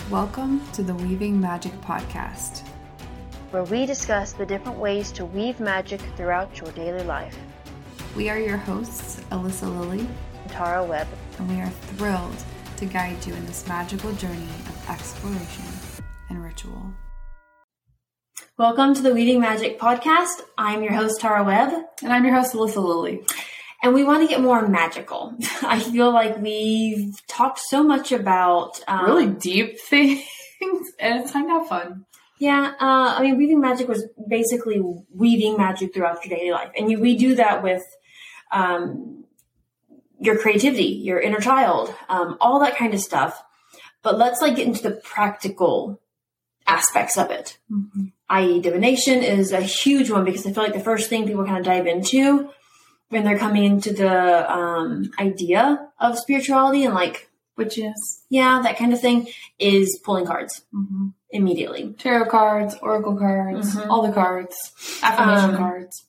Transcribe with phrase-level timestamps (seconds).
[0.00, 2.62] Welcome to the Weaving Magick Podcast.
[3.52, 7.38] where we discuss the different ways to weave magic throughout your daily life.
[8.16, 10.00] We are your hosts, Alyssa Lilly,
[10.42, 11.06] I'm Tara Webb.
[11.38, 12.36] and we are thrilled
[12.76, 15.64] to guide you in this magical journey of exploration
[16.28, 16.92] and ritual.
[18.58, 20.42] Welcome to the Weaving Magick podcast.
[20.58, 21.72] I'm your host, Tara Webb,
[22.02, 23.24] And I'm your host, Alyssa Lilly.
[23.84, 25.34] And we want to get more magical.
[25.62, 30.22] I feel like we've talked so much about um, Really deep things,
[30.98, 32.06] and it's to have fun.
[32.38, 34.80] Yeah, uh, I mean, weaving magic was basically
[35.14, 37.82] weaving magic throughout your daily life, and you, we do that with
[38.50, 39.24] um,
[40.18, 43.40] your creativity, your inner child, um, all that kind of stuff.
[44.02, 46.00] But let's like get into the practical
[46.66, 47.58] aspects of it.
[48.30, 51.58] i.e., divination is a huge one because I feel like the first thing people kind
[51.58, 52.50] of dive into
[53.10, 58.76] when they're coming into the um, idea of spirituality and like, Which is yeah, that
[58.78, 59.28] kind of thing
[59.60, 61.12] is pulling cards mhm.
[61.30, 61.94] immediately.
[61.98, 63.88] tarot cards, oracle cards, Mhm.
[63.88, 64.56] all the cards,
[65.02, 66.06] affirmation Um, cards.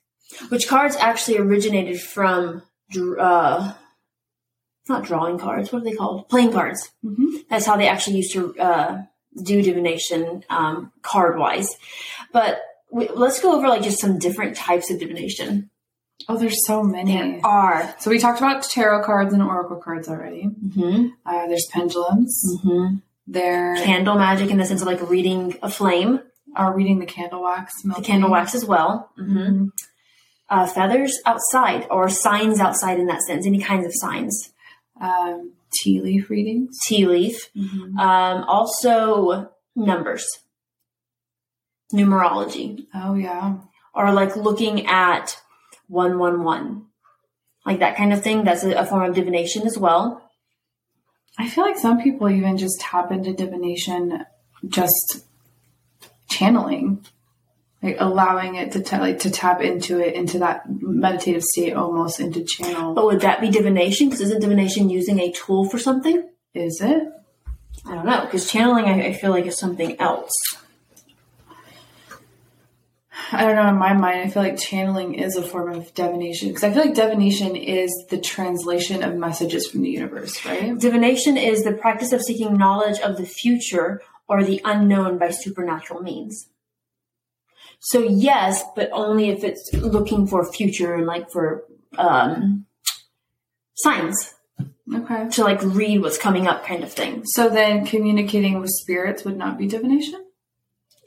[0.49, 2.63] Which cards actually originated from,
[3.19, 3.73] uh,
[4.89, 6.27] not drawing cards, what are they called?
[6.29, 6.91] Playing cards.
[7.03, 7.47] Mhm.
[7.49, 9.01] That's how they actually used to uh,
[9.43, 11.69] do divination um, card wise.
[12.31, 12.59] But
[12.91, 15.69] we, let's go over like just some different types of divination.
[16.27, 17.13] Oh, there's so many.
[17.13, 17.93] There are.
[17.99, 20.43] So we talked about tarot cards and oracle cards already.
[20.45, 21.07] Mm-hmm.
[21.25, 22.41] Uh, there's pendulums.
[22.63, 22.95] Mm-hmm.
[23.27, 26.21] There Candle magic in the sense of like reading a flame,
[26.55, 27.73] are reading the candle wax.
[27.83, 29.11] the candle wax as well.
[29.19, 29.37] Mm-hmm.
[29.37, 29.71] Mhm.
[30.47, 34.53] Uh, feathers outside or signs outside in that sense, any kinds of signs.
[35.01, 36.77] Um, tea leaf readings.
[36.87, 37.49] Tea leaf.
[37.55, 37.97] Mm-hmm.
[37.97, 40.25] Um, also numbers,
[41.93, 43.57] numerology, Oh yeah.
[43.93, 45.37] or like looking at
[45.87, 46.85] one one one,
[47.65, 48.43] like that kind of thing.
[48.43, 50.21] That's a, a form of divination as well.
[51.37, 54.25] I feel like some people even just tap into divination,
[54.67, 55.25] just
[56.29, 57.05] channeling,
[57.83, 62.19] like allowing it to ta- like to tap into it into that meditative state, almost
[62.19, 62.93] into channel.
[62.93, 64.09] But would that be divination?
[64.09, 66.29] Because isn't divination using a tool for something?
[66.53, 67.03] Is it?
[67.85, 68.21] I don't know.
[68.21, 70.31] Because channeling, I, I feel like is something else.
[73.31, 73.67] I don't know.
[73.69, 76.85] In my mind, I feel like channeling is a form of divination because I feel
[76.85, 80.77] like divination is the translation of messages from the universe, right?
[80.77, 86.01] Divination is the practice of seeking knowledge of the future or the unknown by supernatural
[86.01, 86.47] means.
[87.79, 91.65] So yes, but only if it's looking for future and like for
[91.97, 92.65] um,
[93.75, 94.33] signs
[94.93, 95.29] Okay.
[95.29, 97.23] to like read what's coming up, kind of thing.
[97.25, 100.23] So then, communicating with spirits would not be divination.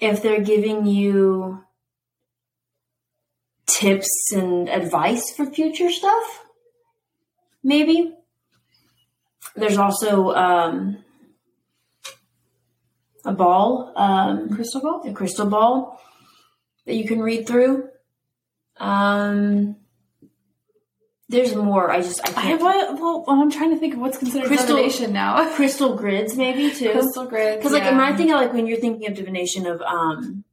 [0.01, 1.63] If they're giving you
[3.69, 6.45] tips and advice for future stuff,
[7.63, 8.15] maybe.
[9.55, 11.05] There's also um,
[13.25, 13.93] a ball.
[13.97, 15.03] Um, Crystal ball.
[15.05, 16.01] a crystal ball
[16.87, 17.89] that you can read through.
[18.79, 19.77] Um,
[21.29, 21.91] there's more.
[21.91, 22.63] I just I I can't.
[22.63, 25.55] what, well, I'm trying to think of what's considered Crystal- divination now.
[25.55, 26.93] crystal grids maybe too.
[26.93, 27.59] Crystal grids.
[27.59, 27.91] Because like yeah.
[27.91, 30.45] in my thing, like when you're thinking of divination of um,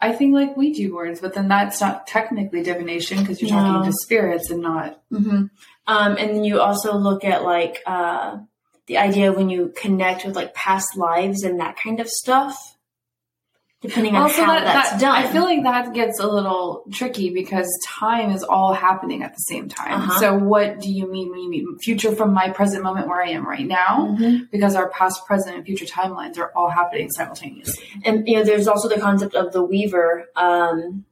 [0.00, 3.56] I think like Ouija boards, but then that's not technically divination because you're No.
[3.64, 5.00] talking to spirits and not.
[5.12, 5.50] um,
[5.86, 8.38] and then you also look at like uh,
[8.86, 12.76] the idea of when you connect with like past lives and that kind of stuff.
[13.80, 15.14] Depending on Also, how that- that's that- done.
[15.14, 19.38] I feel like that gets a little tricky because time is all happening at the
[19.48, 20.00] same time.
[20.00, 20.18] Uh-huh.
[20.18, 23.28] So, what do you mean when you mean future from my present moment where I
[23.28, 24.16] am right now?
[24.18, 24.50] Mhm.
[24.50, 27.84] Because our past, present, and future timelines are all happening simultaneously.
[28.04, 31.04] and you know there's also the concept of the weaver um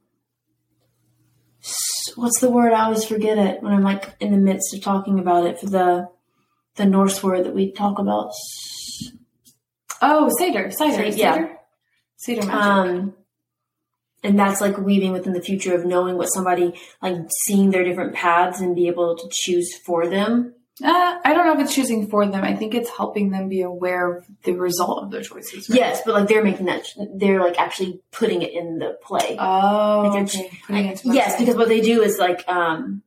[2.15, 5.19] what's the word i always forget it when i'm like in the midst of talking
[5.19, 6.09] about it for the
[6.77, 8.31] the norse word that we talk about
[10.03, 11.37] Oh, Seidr, Seidr, Seidr, yeah.
[11.39, 11.57] Seidr,
[12.19, 12.53] Seidr magic.
[12.55, 13.15] um
[14.25, 18.15] and that's like weaving within the future of knowing what somebody like seeing their different
[18.15, 22.07] paths and be able to choose for them Uh, I don't know if it's choosing
[22.09, 22.45] for them.
[22.45, 25.69] I think it's helping them be aware of the result of their choices.
[25.71, 25.79] right?
[25.79, 26.83] yes but like they're making that
[27.21, 30.51] they're like actually putting it in the play Oh, Like okay.
[30.69, 31.39] It yes, website.
[31.41, 33.03] because what they do is like, um,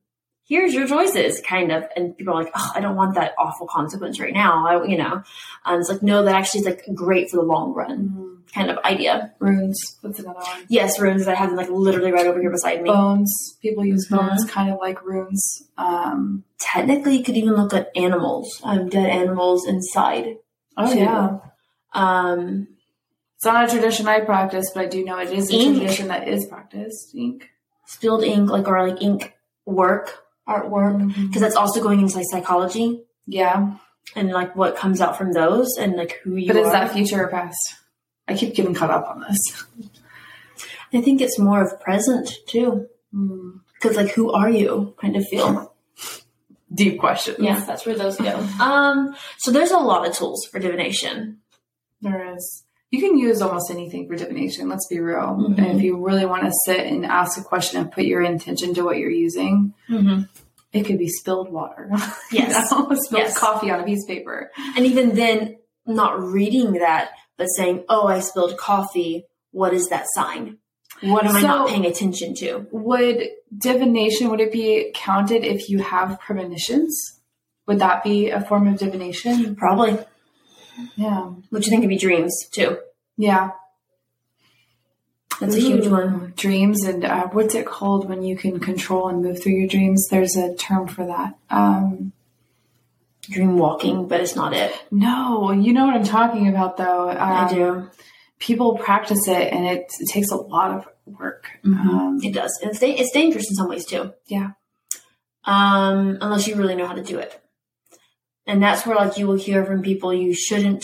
[0.52, 3.68] here's your choices, kind of, and people are like, oh, I don't want that awful
[3.68, 5.22] consequence right now, I, you know,
[5.66, 8.19] and it's like, no, that actually is like great for the long run, Mm,
[8.54, 9.34] kind of idea.
[9.40, 9.80] runes.
[10.02, 10.66] What's another one?
[10.70, 12.90] Yes, runes that I have them like literally right over here beside me.
[12.90, 13.32] Bones.
[13.62, 14.18] People use Mhm.
[14.18, 15.64] bones kind of like runes.
[15.78, 20.38] Um, Technically, you could even look at animals, um, dead animals inside.
[20.78, 21.00] oh too.
[21.00, 21.38] yeah.
[21.94, 22.68] Um,
[23.36, 25.78] It's not a tradition I practice, but I do know it is a Ink.
[25.78, 27.16] tradition that is practiced.
[27.16, 27.50] Ink.
[27.86, 29.34] spilled ink, like or like ink
[29.66, 33.04] work, artwork, because that's also going into like psychology.
[33.26, 33.76] Yeah.
[34.16, 36.72] and like what comes out from those and like who you But is are.
[36.74, 37.58] that future or past?
[38.30, 39.40] I keep getting caught up on this.
[40.94, 42.88] I think it's more of present too.
[43.12, 43.58] Hmm.
[43.74, 45.74] Because like who are you kind of feel.
[46.74, 47.38] Deep questions.
[47.40, 48.46] Yeah, that's where those go.
[48.62, 51.40] Um, so there's a lot of tools for divination.
[52.02, 52.64] There is.
[52.92, 55.18] You can use almost anything for divination, let's be real.
[55.40, 55.58] Mhm.
[55.58, 58.74] And if you really want to sit and ask a question and put your intention
[58.76, 60.24] to what you're using, Mm-hmm.
[60.74, 61.90] it could be spilled water.
[62.32, 62.70] Yes.
[62.70, 63.38] spilled Yes.
[63.38, 64.52] coffee on a piece of paper.
[64.76, 69.26] And even then, not reading that, but saying, "Oh, I spilled coffee.
[69.52, 70.60] What is that sign?
[71.02, 75.80] What am I not paying attention to?" Would divination, would it be counted if you
[75.80, 77.20] have premonitions?
[77.66, 79.56] Would that be a form of divination?
[79.56, 79.98] Probably.
[80.96, 81.32] Yeah.
[81.50, 82.78] Which you think could be dreams too.
[83.18, 83.52] Yeah.
[85.40, 86.34] That's a huge one.
[86.36, 90.08] Dreams and uh, what's it called when you can control and move through your dreams?
[90.10, 91.36] There's a term for that.
[91.50, 92.12] Um,
[93.30, 94.72] Dream walking, but it's not it.
[94.92, 97.10] no, you know what I'm talking about though.
[97.10, 97.90] Um, I do.
[98.40, 101.50] People practice it and it, it takes a lot of work.
[101.64, 101.76] Mhm.
[101.78, 102.58] Um, It does.
[102.62, 104.14] And it's, da- it's dangerous in some ways too.
[104.28, 104.52] Yeah.
[105.46, 107.40] Um, unless you really know how to do it.
[108.48, 110.84] And that's where like you will hear from people you shouldn't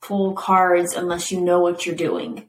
[0.00, 2.48] pull cards unless you know what you're doing.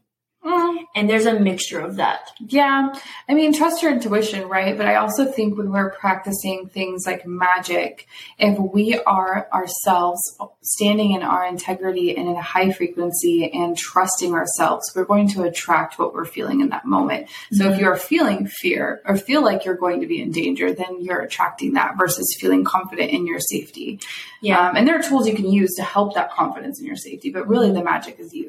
[0.96, 2.32] And there's a mixture of that.
[2.40, 2.94] Yeah,
[3.28, 4.78] I mean, trust your intuition, right?
[4.78, 8.08] But I also think when we're practicing things like magic,
[8.38, 10.22] if we are ourselves
[10.62, 15.44] standing in our integrity and in a high frequency and trusting ourselves, we're going to
[15.44, 17.28] attract what we're feeling in that moment.
[17.54, 21.02] So if you're feeling fear or feel like you're going to be in danger, then
[21.02, 24.00] you're attracting that versus feeling confident in your safety.
[24.42, 24.70] Yeah.
[24.70, 27.32] Um, and there are tools you can use to help that confidence in your safety,
[27.32, 28.43] but really the magic is you.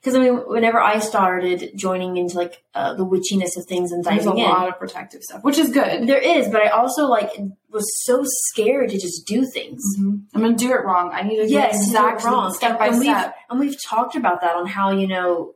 [0.00, 4.02] Because I mean, whenever I started joining into like uh, the witchiness of things and
[4.04, 6.06] diving There's a in, lot of protective stuff, which is good.
[6.08, 7.30] there is, but I also like
[7.70, 9.82] was so scared to just do things.
[9.98, 10.22] Mhm.
[10.34, 11.10] I'm gonna do it wrong.
[11.12, 12.52] I need to Yes, do it exactly wrong.
[12.54, 13.34] step by and we've, step.
[13.48, 15.54] And we've talked about that on how you know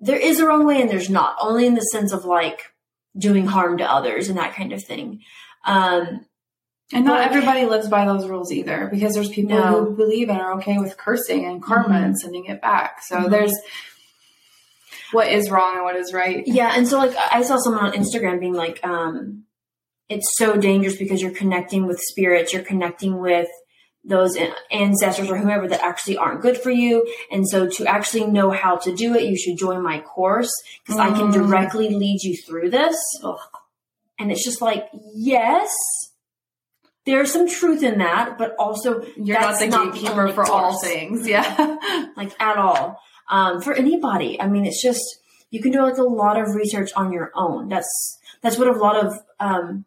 [0.00, 1.36] there is a wrong way and there's not.
[1.40, 2.60] Only in the sense of like
[3.16, 5.20] doing harm to others and that kind of thing.
[5.64, 6.26] Um,
[6.94, 9.84] And not Like- everybody lives by those rules either, because there's people No.
[9.84, 12.04] who believe and are okay with cursing and karma Mhm.
[12.04, 13.02] and sending it back.
[13.02, 13.30] So Mhm.
[13.30, 13.52] there's
[15.12, 16.42] what is wrong and what is right.
[16.46, 19.44] Yeah, and so like I saw someone on Instagram being like, um,
[20.08, 23.48] it's so dangerous because you're connecting with spirits, you're connecting with
[24.06, 24.36] those
[24.70, 27.06] ancestors or whomever that actually aren't good for you.
[27.30, 30.52] And so to actually know how to do it, you should join my course
[30.84, 31.32] because I can Mm.
[31.32, 32.96] directly lead you through this.
[33.22, 33.38] Ugh.
[34.18, 35.70] And it's just like, yes,
[37.06, 40.50] there's some truth in that, but also You're That's not the not the gatekeeper for
[40.50, 41.28] all things.
[41.28, 41.76] Yeah.
[42.16, 44.40] like at all um, for anybody.
[44.40, 45.02] I mean, it's just
[45.50, 47.68] you can do like a lot of research on your own.
[47.68, 49.84] That's that's what a lot of um,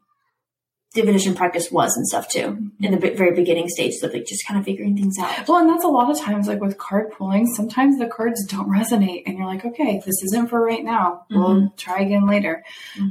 [0.98, 4.60] divination practice was and stuff too in the very beginning stages of like just kind
[4.60, 5.48] of figuring things out.
[5.48, 8.70] well, and that's a lot of times like with card pulling, sometimes the cards don't
[8.70, 11.26] resonate and you're like, okay, this isn't for right now.
[11.30, 12.64] We'll try again later.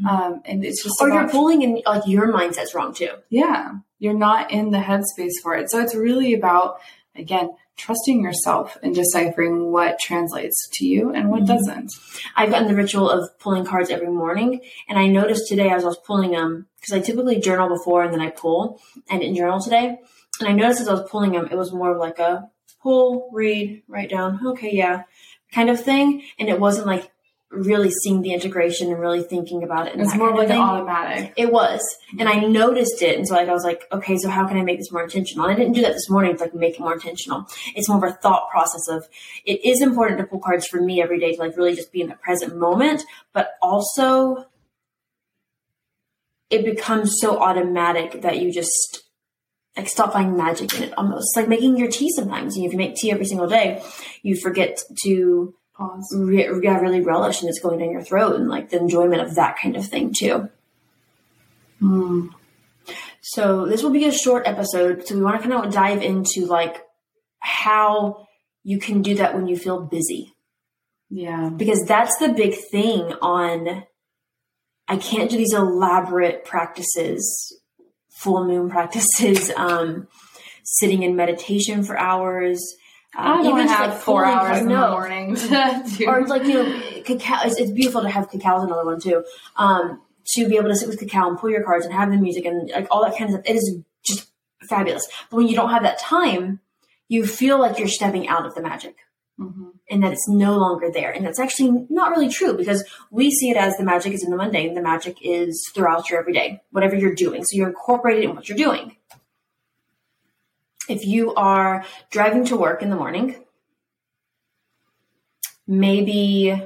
[0.09, 3.11] Um, and it's just Or about you're pulling and like your mindset's wrong too.
[3.31, 5.71] Yeah, you're not in the headspace for it.
[5.71, 6.81] So it's really about,
[7.15, 11.46] again, trusting yourself and deciphering what translates to you and what Mhm.
[11.46, 11.93] doesn't.
[12.34, 15.88] I've gotten the ritual of pulling cards every morning, and I noticed today as I
[15.88, 18.81] was pulling them because I typically journal before and then I pull.
[19.11, 19.99] I didn't journal today,
[20.40, 22.49] and I noticed as I was pulling them, it was more of like a
[22.82, 25.02] pull, read, write down, okay, yeah,
[25.52, 27.11] kind of thing, and it wasn't like
[27.50, 29.93] really seeing the integration and really thinking about it.
[29.93, 30.61] And It's more like of an thing.
[30.61, 31.33] automatic.
[31.37, 31.81] It was,
[32.19, 34.62] and I noticed it, and so like I was like, okay, so how can I
[34.62, 35.47] make this more intentional?
[35.47, 37.47] And I didn't do that this morning to like make it more intentional.
[37.75, 39.09] It's more of a thought process of
[39.45, 42.00] it is important to pull cards for me every day to like really just be
[42.00, 44.47] in the present moment, but also
[46.50, 49.05] it becomes so automatic that you just
[49.76, 52.57] like stop finding magic in it almost It's like making your tea sometimes.
[52.57, 53.83] You know, if you make tea every single day,
[54.23, 56.16] you forget to Pause.
[56.16, 59.35] re- yeah, really relish and it's going down your throat and like the enjoyment of
[59.35, 60.49] that kind of thing too.
[61.83, 62.30] Mm.
[63.21, 65.06] So this will be a short episode.
[65.06, 66.83] So we want to kind of dive into like
[67.40, 68.26] how
[68.62, 70.33] you can do that when you feel busy.
[71.11, 71.50] Yeah.
[71.54, 73.85] Because that's the big thing on
[74.88, 77.61] I can't do these elaborate practices,
[78.11, 80.09] full moon practices, um,
[80.64, 82.62] sitting in meditation for hours.
[83.18, 86.06] I don't Um, even have like, four hours in the morning to do.
[86.08, 89.25] or like you know cacao it's, it's beautiful to have cacao is another one too.
[89.56, 90.00] Um
[90.35, 92.44] to be able to sit with cacao and pull your cards and have the music
[92.44, 94.28] and like all that kind of stuff it is just
[94.68, 95.06] fabulous.
[95.30, 96.61] But when you don't have that time
[97.08, 98.96] you feel like you're stepping out of the magic.
[99.38, 99.73] Mhm.
[99.90, 101.11] and that it's no longer there.
[101.12, 104.30] And that's actually not really true because we see it as the magic is in
[104.30, 104.73] the mundane.
[104.73, 107.44] The magic is throughout your everyday whatever you're doing.
[107.44, 108.96] So you're incorporated in what you're doing
[110.88, 113.45] if you are driving to work in the morning,
[115.66, 116.62] maybe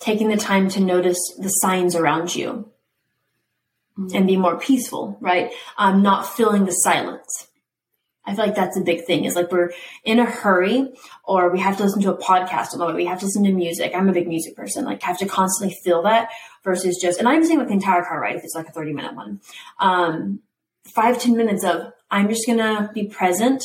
[0.00, 2.70] taking the time to notice the signs around you
[4.14, 5.52] and be more peaceful, right?
[5.78, 7.48] Um, not filling the silence.
[8.26, 9.24] I feel like that's a big thing.
[9.24, 9.72] Is like we're
[10.04, 10.92] in a hurry,
[11.24, 12.92] or we have to listen to a podcast on the way.
[12.92, 13.92] We have to listen to music.
[13.94, 14.84] I'm a big music person.
[14.84, 16.30] Like have to constantly feel that
[16.64, 17.20] versus just.
[17.20, 19.40] And I'm saying with the entire car ride if it's like a 30 minute one.
[19.78, 20.40] Um,
[20.86, 23.62] five ten minutes of I'm just gonna be present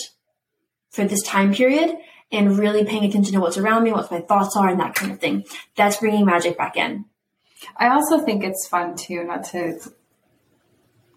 [0.90, 1.96] for this time period
[2.32, 5.12] and really paying attention to what's around me, what my thoughts are, and that kind
[5.12, 5.46] of thing.
[5.76, 7.06] That's bringing magic back in.
[7.78, 9.80] I also think it's fun too, not to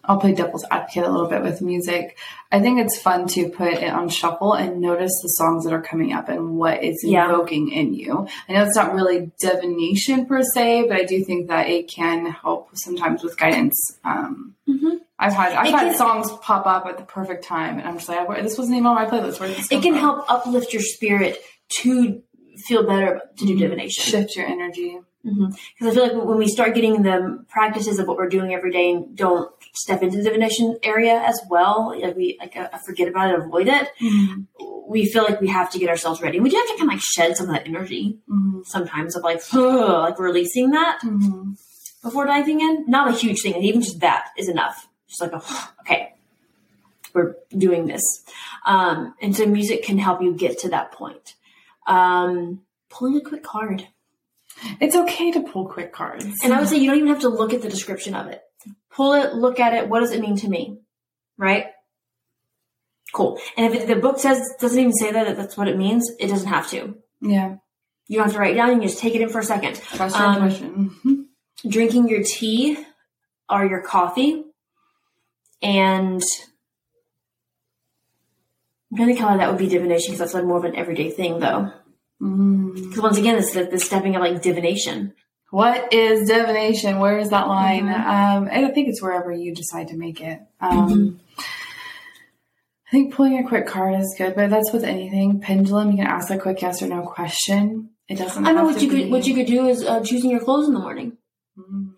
[0.07, 2.15] I'll play devil's advocate a little bit with music.
[2.51, 5.81] I think it's fun to put it on shuffle and notice the songs that are
[5.81, 7.27] coming up and what is Yeah.
[7.27, 8.27] evoking in you.
[8.47, 12.27] I know it's not really divination per se, but I do think that it can
[12.27, 13.75] help sometimes with guidance.
[14.03, 14.99] Um, Mhm.
[15.17, 17.95] I've had I've It had can- songs pop up at the perfect time, and I'm
[17.97, 19.39] just like, this wasn't even on my playlist.
[19.39, 21.39] Where did this It can from?" help uplift your spirit
[21.81, 22.21] to
[22.67, 24.03] feel better to do divination.
[24.03, 24.99] shift your energy.
[25.23, 28.71] Because I feel like when we start getting the practices of what we're doing every
[28.71, 33.07] day and don't step into the divination area as well, like we like uh, forget
[33.07, 33.89] about it, avoid it.
[34.87, 36.39] We feel like we have to get ourselves ready.
[36.39, 38.67] We do have to kind of like shed some of that energy Mhm.
[38.67, 41.57] sometimes of like, like releasing that Mhm.
[42.03, 42.85] before diving in.
[42.87, 44.87] Not a huge thing, and even just that is enough.
[45.21, 45.41] Like, a,
[45.81, 46.13] okay,
[47.13, 48.03] we're doing this,
[48.65, 51.35] um, and so music can help you get to that point.
[51.87, 53.87] Um, pulling a quick card.
[54.79, 56.25] It's okay to pull quick cards.
[56.43, 58.41] And I would say you don't even have to look at the description of it.
[58.89, 59.89] Pull it, look at it.
[59.89, 60.77] What does it mean to me?
[61.37, 61.65] Right?
[63.13, 63.37] Cool.
[63.57, 66.27] And if it, the book says doesn't even say that that's what it means, it
[66.27, 66.95] doesn't have to.
[67.21, 67.55] yeah,
[68.07, 68.69] You don't have to write it down.
[68.69, 69.79] You can just take it in for a second.
[69.95, 71.27] question, Um, question.
[71.67, 72.77] Drinking your tea
[73.49, 74.43] or your coffee,
[75.61, 76.21] and
[78.91, 80.75] I'm trying to think how that would be divination because that's like more of an
[80.75, 81.71] everyday thing, though.
[82.21, 82.75] Mm.
[82.75, 85.13] Because once again, it's the, the stepping of like divination.
[85.51, 86.99] What is divination?
[86.99, 87.85] Where is that line?
[87.87, 87.93] Mhm.
[88.05, 90.39] Um, and I think it's wherever you decide to make it.
[90.59, 91.19] Um, Mhm.
[92.87, 95.41] I think pulling a quick card is good, but that's with anything.
[95.41, 97.89] Pendulum, you can ask a quick yes or no question.
[98.07, 98.45] It doesn't.
[98.45, 100.73] I know what you could what you could do is uh, choosing your clothes in
[100.73, 101.17] the morning.
[101.57, 101.93] Mm.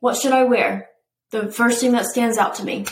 [0.00, 0.88] What should I wear?
[1.30, 2.86] The first thing that stands out to me.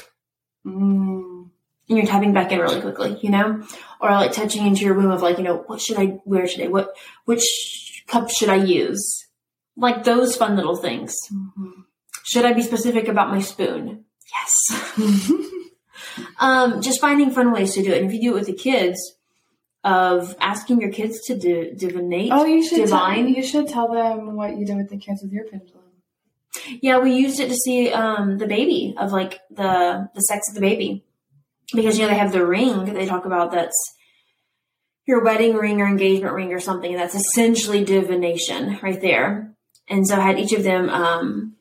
[0.66, 1.50] Mm.
[1.88, 3.62] And you're tapping back in really quickly, you know?
[4.00, 6.68] Or like touching into your womb of like, you know, what should I wear today?
[6.68, 9.26] What which cup should I use?
[9.76, 11.14] Like those fun little things.
[11.32, 11.84] Mhm.
[12.24, 14.04] Should I be specific about my spoon?
[14.32, 14.96] Yes.
[16.38, 18.02] um, just finding fun ways to do it.
[18.02, 18.98] And if you do it with the kids,
[19.84, 22.28] of asking your kids to di- divinate.
[22.30, 23.26] oh, you should divine.
[23.26, 25.81] Tell, you should tell them what you did with the kids with your pendulum.
[26.80, 30.54] Yeah, we used it to see um, the baby of like the the sex of
[30.54, 31.04] the baby
[31.74, 33.94] because you know they have the ring they talk about that's
[35.06, 39.52] your wedding ring or engagement ring or something that's essentially divination right there.
[39.88, 41.56] And so I had each of them um,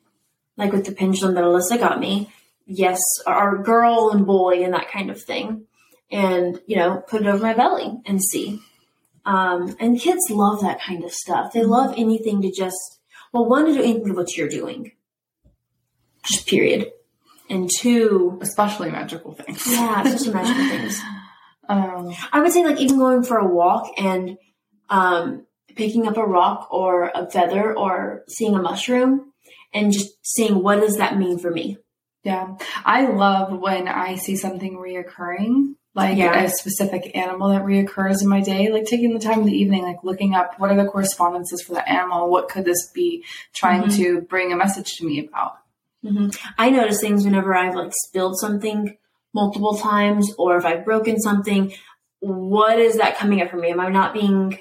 [0.56, 2.30] like with the pendulum that Alyssa got me,
[2.66, 5.66] yes, our girl and boy and that kind of thing,
[6.10, 8.60] and you know put it over my belly and see.
[9.24, 11.52] Um, and kids love that kind of stuff.
[11.52, 12.98] They love anything to just
[13.32, 14.92] well, one to do anything of what you're doing,
[16.24, 16.90] just period,
[17.50, 19.66] and two, Especially magical things.
[19.66, 21.00] yeah, especially magical things.
[21.68, 24.36] Um, I would say like even going for a walk and
[24.90, 25.46] um,
[25.76, 29.32] picking up a rock or a feather or seeing a mushroom
[29.72, 31.78] and just seeing what does that mean for me.
[32.24, 32.56] yeah.
[32.84, 36.42] I love when I see something reoccurring, like Yeah.
[36.44, 39.82] a specific animal that reoccurs in my day, like taking the time in the evening,
[39.82, 42.30] like looking up what are the correspondences for the animal?
[42.30, 43.96] What could this be trying Mhm.
[43.96, 45.58] to bring a message to me about?
[46.58, 48.96] I notice things whenever I've like spilled something
[49.34, 51.72] multiple times or if I've broken something.
[52.20, 53.70] What is that coming up for me?
[53.70, 54.58] Am I not being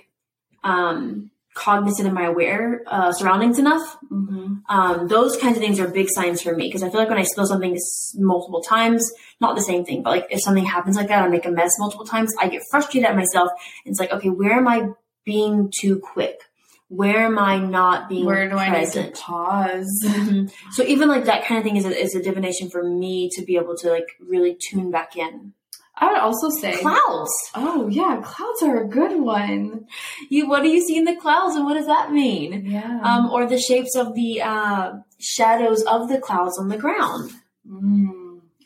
[0.64, 3.98] um, cognizant of my aware uh, surroundings enough?
[4.12, 4.54] Mm-hmm.
[4.70, 7.18] Um, those kinds of things are big signs for me because I feel like when
[7.18, 7.78] I spill something
[8.16, 11.46] multiple times, not the same thing, but like if something happens like that, I make
[11.46, 13.52] a mess multiple times, I get frustrated at myself.
[13.86, 14.90] And it's like, okay, where am I
[15.26, 16.40] being too quick?
[16.88, 19.16] Where am I not being Where do I need present?
[19.16, 20.04] to pause?
[20.06, 20.52] Mhm.
[20.72, 23.46] So even like that kind of thing is a, is a divination for me to
[23.46, 25.54] be able to like really tune back in.
[25.96, 27.32] I would also say, Clouds.
[27.54, 29.86] oh yeah, clouds are a good one.
[30.30, 32.66] You what do you see in the clouds, and what does that mean?
[32.66, 33.02] Yeah.
[33.04, 37.32] Um, or the shapes of the uh, shadows of the clouds on the ground.
[37.70, 38.11] Mm,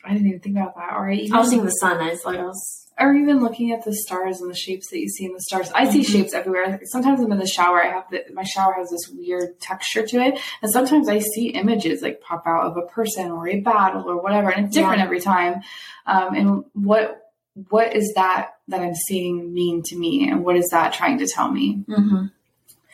[0.06, 0.94] I didn't even think about that.
[0.94, 1.98] Or even, I was seeing the sun.
[2.00, 2.82] I was like, I was.
[2.98, 5.70] or even looking at the stars and the shapes that you see in the stars.
[5.74, 6.06] I see Mhm.
[6.12, 6.80] shapes everywhere.
[6.84, 7.82] Sometimes I'm in the shower.
[7.82, 11.48] I have the, my shower has this weird texture to it, and sometimes I see
[11.48, 14.98] images like pop out of a person or a battle or whatever, and it's different
[14.98, 15.04] Yeah.
[15.04, 15.60] every time.
[16.06, 17.22] Um, and what
[17.70, 21.26] what is that that I'm seeing mean to me, and what is that trying to
[21.26, 21.84] tell me?
[21.88, 22.26] Mm-hmm.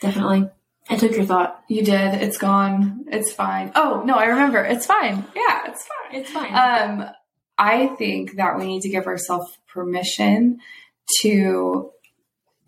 [0.01, 0.49] Definitely.
[0.89, 1.63] I took your thought.
[1.67, 2.15] You did.
[2.21, 3.05] It's gone.
[3.07, 3.71] It's fine.
[3.75, 4.63] Oh no, I remember.
[4.63, 5.25] It's fine.
[5.35, 6.21] Yeah, it's fine.
[6.21, 6.53] It's fine.
[6.53, 7.09] Um,
[7.57, 10.59] I think that we need to give ourselves permission
[11.21, 11.91] to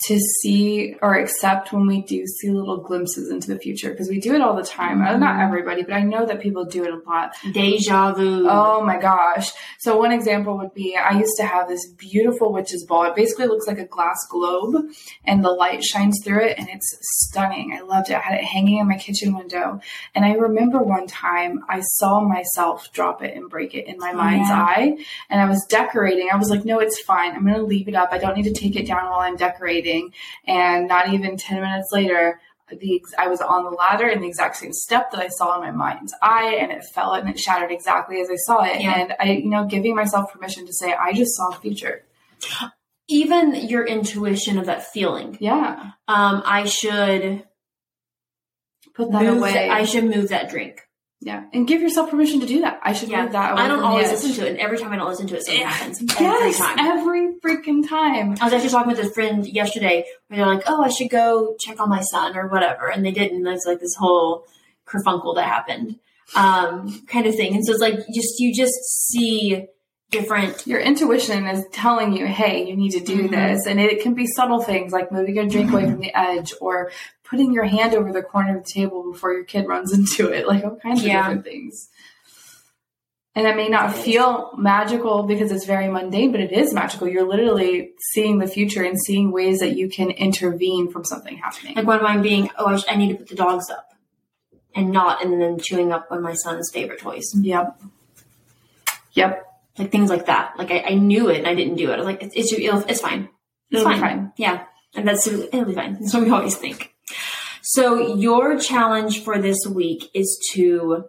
[0.07, 4.19] to see or accept when we do see little glimpses into the future because we
[4.19, 5.01] do it all the time.
[5.01, 7.31] Uh, Not everybody, but I know that people do it a lot.
[7.53, 8.47] Deja vu.
[8.47, 9.51] Oh my gosh.
[9.79, 13.05] So one example would be I used to have this beautiful witch's ball.
[13.05, 14.85] It basically looks like a glass globe
[15.23, 16.97] and the light shines through it and it's
[17.27, 17.73] stunning.
[17.73, 18.15] I loved it.
[18.15, 19.79] I had it hanging in my kitchen window.
[20.13, 24.11] And I remember one time I saw myself drop it and break it in my
[24.11, 24.61] mind's yeah.
[24.61, 24.97] eye
[25.29, 26.29] and I was decorating.
[26.31, 27.33] I was like, no, it's fine.
[27.33, 28.09] I'm going to leave it up.
[28.11, 29.94] I don't need to take it down while I'm decorating.
[30.47, 34.27] And not even 10 minutes later, the ex- I was on the ladder in the
[34.27, 37.37] exact same step that I saw in my mind's eye, and it fell and it
[37.39, 38.81] shattered exactly as I saw it.
[38.81, 38.93] Yeah.
[38.99, 42.03] And I, you know, giving myself permission to say, I just saw a future.
[43.07, 45.37] Even your intuition of that feeling.
[45.39, 47.43] Yeah, Um, I should
[48.95, 49.53] put that away.
[49.53, 50.81] That, I should move that drink.
[51.21, 52.79] Yeah, and give yourself permission to do that.
[52.83, 53.23] I should Yeah.
[53.23, 53.57] move that.
[53.57, 54.13] I don't always edge.
[54.13, 56.01] listen to it, and every time I don't listen to it, something happens.
[56.19, 56.79] Yes, Every time.
[56.79, 58.35] every freaking time.
[58.41, 61.55] I was actually talking with a friend yesterday where they're like, "Oh, I should go
[61.59, 63.37] check on my son or whatever," and they didn't.
[63.37, 64.45] And There's like this whole
[64.87, 65.95] kerfunkel that happened,
[66.35, 67.55] um, kind of thing.
[67.55, 68.73] And so it's like just you just
[69.09, 69.65] see
[70.19, 70.65] different.
[70.67, 73.31] Your intuition is telling you, hey, you need to do Mhm.
[73.31, 73.65] this.
[73.67, 76.91] And it can be subtle things like moving your drink away from the edge or
[77.23, 80.47] putting your hand over the corner of the table before your kid runs into it.
[80.47, 81.19] Like all kinds Yeah.
[81.19, 81.89] of different things.
[83.37, 87.09] And it may not feel magical because it's very mundane, but it is magical.
[87.09, 91.75] You're literally seeing the future and seeing ways that you can intervene from something happening.
[91.75, 93.93] Like one of mine being, "Oh, I, I need to put the dogs up,"
[94.73, 97.25] and not, and then chewing up one of my son's favorite toys.
[97.35, 97.81] Yep.
[99.15, 99.45] Yep.
[99.77, 100.57] Like things like that.
[100.57, 101.95] Like I, I knew it and I didn't do it.
[101.95, 103.29] I was like, "It's it's, it's fine."
[103.71, 103.99] It's fine.
[103.99, 104.33] fine.
[104.37, 104.63] Yeah.
[104.95, 105.93] And that's it'll be fine.
[105.99, 106.93] That's what we always think.
[107.61, 111.05] So your challenge for this week is to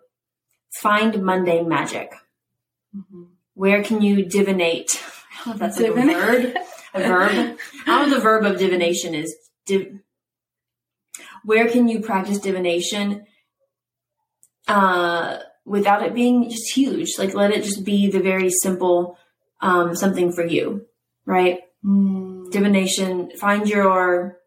[0.81, 2.13] find mundane magic.
[2.97, 3.29] Mhm.
[3.55, 5.01] Where can you divinate?
[5.45, 6.57] I don't know if that's like a verb.
[6.95, 7.59] A verb.
[7.87, 9.35] I don't know the verb of divination is.
[9.67, 10.01] Div-
[11.45, 13.25] where can you practice divination
[14.67, 17.19] uh, without it being just huge?
[17.19, 19.19] Like let it just be the very simple
[19.61, 20.87] um, something for you,
[21.27, 21.61] right?
[21.85, 22.51] Mm.
[22.51, 23.31] divination.
[23.39, 24.39] Find your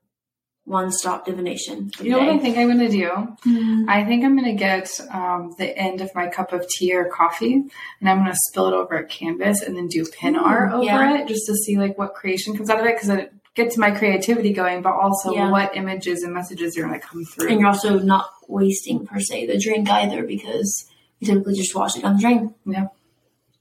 [0.66, 1.90] one-stop divination.
[2.02, 3.10] You know what I think I'm going to do?
[3.46, 3.86] day.
[3.88, 7.06] I think I'm going to get um, the end of my cup of tea or
[7.06, 10.74] coffee, and I'm going to spill it over a canvas and then do pin art
[10.74, 11.22] over yeah.
[11.22, 13.92] it, just to see like what creation comes out of it, because it gets my
[13.92, 15.50] creativity going, but also Yeah.
[15.50, 17.50] what images and messages are going to come through.
[17.50, 20.89] And you're also not wasting per se the drink either because
[21.20, 22.56] you typically just wash it down the drain.
[22.66, 22.88] Yeah.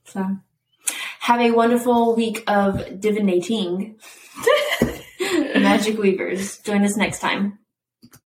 [0.05, 0.39] So
[1.21, 3.97] have a wonderful week of divinating.
[5.21, 6.59] Magic Weavers.
[6.59, 7.59] Join us next time.